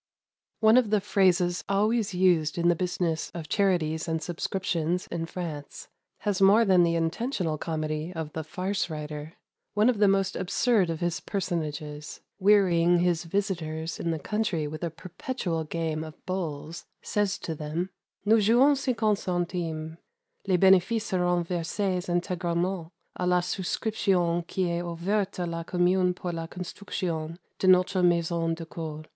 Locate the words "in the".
2.57-2.75, 13.99-14.17